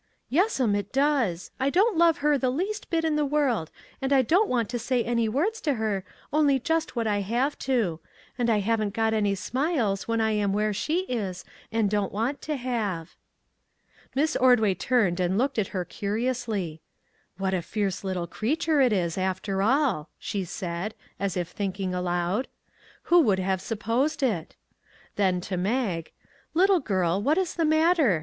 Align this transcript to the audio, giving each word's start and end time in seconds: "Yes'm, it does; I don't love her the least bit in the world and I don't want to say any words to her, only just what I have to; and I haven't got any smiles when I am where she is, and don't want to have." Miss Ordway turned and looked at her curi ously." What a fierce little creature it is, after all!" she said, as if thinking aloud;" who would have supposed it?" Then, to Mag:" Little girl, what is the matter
"Yes'm, 0.39 0.73
it 0.75 0.91
does; 0.91 1.51
I 1.59 1.69
don't 1.69 1.95
love 1.95 2.17
her 2.25 2.35
the 2.35 2.49
least 2.49 2.89
bit 2.89 3.05
in 3.05 3.17
the 3.17 3.23
world 3.23 3.69
and 4.01 4.11
I 4.11 4.23
don't 4.23 4.49
want 4.49 4.67
to 4.69 4.79
say 4.79 5.03
any 5.03 5.29
words 5.29 5.61
to 5.61 5.75
her, 5.75 6.03
only 6.33 6.57
just 6.57 6.95
what 6.95 7.05
I 7.05 7.21
have 7.21 7.55
to; 7.69 7.99
and 8.35 8.49
I 8.49 8.61
haven't 8.61 8.95
got 8.95 9.13
any 9.13 9.35
smiles 9.35 10.07
when 10.07 10.19
I 10.19 10.31
am 10.31 10.53
where 10.53 10.73
she 10.73 11.01
is, 11.01 11.45
and 11.71 11.87
don't 11.87 12.11
want 12.11 12.41
to 12.41 12.55
have." 12.55 13.15
Miss 14.15 14.35
Ordway 14.35 14.73
turned 14.73 15.19
and 15.19 15.37
looked 15.37 15.59
at 15.59 15.67
her 15.67 15.85
curi 15.85 16.27
ously." 16.31 16.81
What 17.37 17.53
a 17.53 17.61
fierce 17.61 18.03
little 18.03 18.25
creature 18.25 18.81
it 18.81 18.91
is, 18.91 19.19
after 19.19 19.61
all!" 19.61 20.09
she 20.17 20.45
said, 20.45 20.95
as 21.19 21.37
if 21.37 21.49
thinking 21.49 21.93
aloud;" 21.93 22.47
who 23.03 23.19
would 23.21 23.37
have 23.37 23.61
supposed 23.61 24.23
it?" 24.23 24.55
Then, 25.17 25.41
to 25.41 25.57
Mag:" 25.57 26.11
Little 26.55 26.79
girl, 26.79 27.21
what 27.21 27.37
is 27.37 27.53
the 27.53 27.65
matter 27.65 28.19